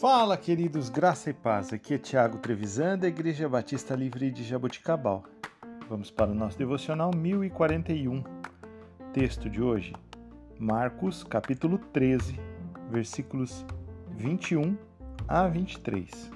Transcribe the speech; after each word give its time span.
Fala, 0.00 0.34
queridos, 0.34 0.88
graça 0.88 1.28
e 1.28 1.34
paz. 1.34 1.74
Aqui 1.74 1.92
é 1.92 1.98
Tiago 1.98 2.38
Trevisan, 2.38 2.96
da 2.96 3.06
Igreja 3.06 3.46
Batista 3.46 3.94
Livre 3.94 4.30
de 4.30 4.42
Jaboticabal. 4.42 5.22
Vamos 5.90 6.10
para 6.10 6.30
o 6.30 6.34
nosso 6.34 6.56
devocional 6.56 7.10
1041. 7.14 8.24
Texto 9.12 9.50
de 9.50 9.60
hoje, 9.60 9.92
Marcos, 10.58 11.22
capítulo 11.22 11.76
13, 11.76 12.40
versículos 12.90 13.66
21 14.16 14.74
a 15.28 15.46
23. 15.46 16.30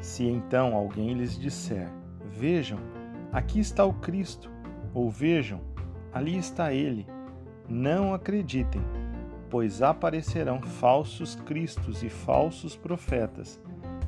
Se 0.00 0.26
então 0.26 0.76
alguém 0.76 1.14
lhes 1.14 1.36
disser: 1.36 1.90
Vejam, 2.30 2.78
aqui 3.32 3.58
está 3.58 3.84
o 3.84 3.94
Cristo, 3.94 4.48
ou 4.94 5.10
vejam, 5.10 5.60
ali 6.12 6.38
está 6.38 6.72
ele, 6.72 7.04
não 7.68 8.14
acreditem 8.14 8.80
pois 9.50 9.82
aparecerão 9.82 10.60
falsos 10.60 11.34
cristos 11.34 12.02
e 12.02 12.08
falsos 12.08 12.76
profetas, 12.76 13.60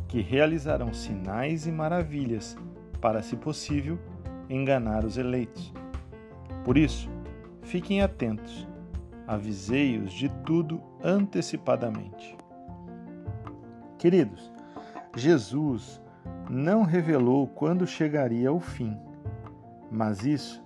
que 0.09 0.21
realizarão 0.21 0.93
sinais 0.93 1.66
e 1.66 1.73
maravilhas 1.73 2.57
para, 3.01 3.23
se 3.23 3.37
possível, 3.37 3.99
enganar 4.49 5.05
os 5.05 5.16
eleitos. 5.16 5.73
Por 6.65 6.77
isso, 6.77 7.09
fiquem 7.63 8.03
atentos, 8.03 8.69
avisei-os 9.27 10.13
de 10.13 10.29
tudo 10.45 10.83
antecipadamente. 11.03 12.37
Queridos, 13.99 14.52
Jesus 15.16 16.02
não 16.49 16.83
revelou 16.83 17.47
quando 17.47 17.87
chegaria 17.87 18.52
o 18.52 18.61
fim, 18.61 18.97
mas 19.91 20.25
isso 20.25 20.63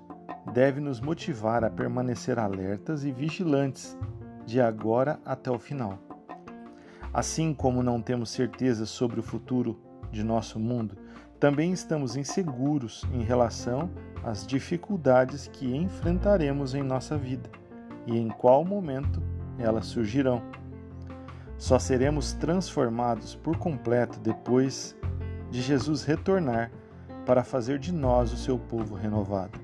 deve 0.52 0.80
nos 0.80 1.00
motivar 1.00 1.64
a 1.64 1.70
permanecer 1.70 2.38
alertas 2.38 3.04
e 3.04 3.12
vigilantes 3.12 3.96
de 4.44 4.60
agora 4.60 5.18
até 5.24 5.50
o 5.50 5.58
final. 5.58 5.98
Assim 7.12 7.54
como 7.54 7.82
não 7.82 8.02
temos 8.02 8.30
certeza 8.30 8.86
sobre 8.86 9.20
o 9.20 9.22
futuro 9.22 9.78
de 10.10 10.24
nosso 10.24 10.58
mundo, 10.58 10.96
também 11.38 11.72
estamos 11.72 12.16
inseguros 12.16 13.04
em 13.12 13.22
relação 13.22 13.90
às 14.24 14.46
dificuldades 14.46 15.46
que 15.46 15.76
enfrentaremos 15.76 16.74
em 16.74 16.82
nossa 16.82 17.16
vida 17.16 17.50
e 18.06 18.16
em 18.16 18.28
qual 18.28 18.64
momento 18.64 19.22
elas 19.58 19.86
surgirão. 19.86 20.42
Só 21.56 21.78
seremos 21.78 22.32
transformados 22.32 23.34
por 23.34 23.56
completo 23.58 24.18
depois 24.18 24.96
de 25.50 25.62
Jesus 25.62 26.04
retornar 26.04 26.70
para 27.24 27.44
fazer 27.44 27.78
de 27.78 27.92
nós 27.92 28.32
o 28.32 28.36
seu 28.36 28.58
povo 28.58 28.94
renovado. 28.94 29.58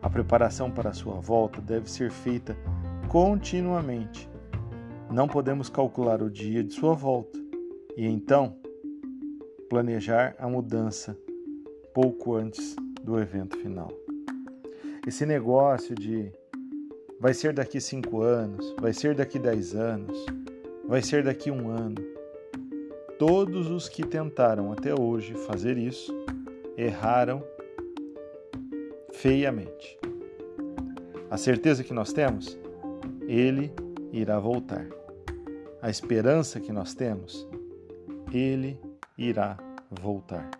A 0.00 0.08
preparação 0.08 0.70
para 0.70 0.90
a 0.90 0.94
sua 0.94 1.14
volta 1.14 1.60
deve 1.60 1.90
ser 1.90 2.10
feita 2.10 2.56
continuamente. 3.14 4.28
Não 5.08 5.28
podemos 5.28 5.68
calcular 5.68 6.20
o 6.20 6.28
dia 6.28 6.64
de 6.64 6.74
sua 6.74 6.94
volta 6.94 7.38
e 7.96 8.04
então 8.04 8.56
planejar 9.70 10.34
a 10.36 10.48
mudança 10.48 11.16
pouco 11.94 12.34
antes 12.34 12.74
do 13.04 13.16
evento 13.20 13.56
final. 13.56 13.88
Esse 15.06 15.24
negócio 15.24 15.94
de 15.94 16.32
vai 17.20 17.32
ser 17.32 17.52
daqui 17.52 17.80
cinco 17.80 18.20
anos, 18.20 18.74
vai 18.80 18.92
ser 18.92 19.14
daqui 19.14 19.38
dez 19.38 19.76
anos, 19.76 20.26
vai 20.84 21.00
ser 21.00 21.22
daqui 21.22 21.52
um 21.52 21.68
ano. 21.68 22.02
Todos 23.16 23.70
os 23.70 23.88
que 23.88 24.04
tentaram 24.04 24.72
até 24.72 24.92
hoje 24.92 25.34
fazer 25.34 25.78
isso 25.78 26.12
erraram 26.76 27.44
feiamente. 29.12 30.00
A 31.30 31.36
certeza 31.36 31.84
que 31.84 31.94
nós 31.94 32.12
temos 32.12 32.63
ele 33.26 33.72
irá 34.12 34.38
voltar. 34.38 34.86
A 35.80 35.90
esperança 35.90 36.60
que 36.60 36.72
nós 36.72 36.94
temos, 36.94 37.46
ele 38.32 38.80
irá 39.18 39.56
voltar. 39.90 40.50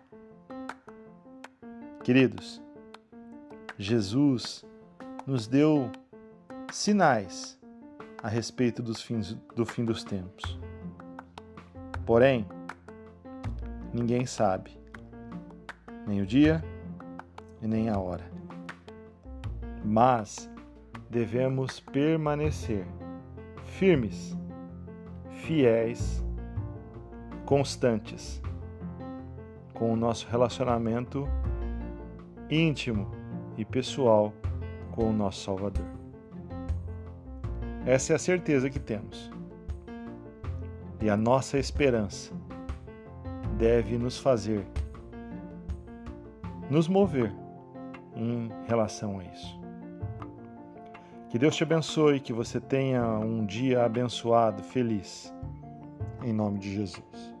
Queridos, 2.03 2.61
Jesus 3.77 4.63
nos 5.25 5.47
deu 5.47 5.91
sinais 6.71 7.59
a 8.21 8.27
respeito 8.27 8.81
dos 8.83 9.01
fins, 9.01 9.33
do 9.55 9.65
fim 9.65 9.83
dos 9.83 10.03
tempos. 10.03 10.59
Porém, 12.05 12.47
ninguém 13.93 14.25
sabe 14.25 14.77
nem 16.05 16.21
o 16.21 16.25
dia 16.25 16.63
e 17.61 17.67
nem 17.67 17.89
a 17.89 17.97
hora. 17.97 18.29
Mas 19.83 20.49
devemos 21.15 21.79
permanecer 21.79 22.85
firmes, 23.63 24.37
fiéis, 25.29 26.21
constantes 27.45 28.41
com 29.73 29.93
o 29.93 29.95
nosso 29.95 30.27
relacionamento 30.27 31.25
íntimo 32.49 33.09
e 33.57 33.63
pessoal 33.63 34.33
com 34.91 35.09
o 35.09 35.13
nosso 35.13 35.41
Salvador. 35.45 35.85
Essa 37.85 38.11
é 38.11 38.15
a 38.17 38.19
certeza 38.19 38.69
que 38.69 38.79
temos. 38.79 39.31
E 41.01 41.09
a 41.09 41.15
nossa 41.15 41.57
esperança 41.57 42.33
deve 43.57 43.97
nos 43.97 44.19
fazer 44.19 44.67
nos 46.69 46.89
mover 46.89 47.31
em 48.17 48.49
relação 48.67 49.19
a 49.19 49.23
isso. 49.23 49.64
Que 51.35 51.39
Deus 51.39 51.57
te 51.57 51.63
abençoe, 51.63 52.21
que 52.21 52.31
você 52.31 52.61
tenha 52.61 53.05
um 53.05 53.45
dia 53.45 53.83
abençoado, 53.83 54.63
feliz. 54.63 55.33
Em 56.23 56.31
nome 56.31 56.59
de 56.59 56.73
Jesus. 56.73 57.34